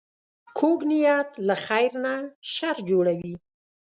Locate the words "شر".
2.53-2.75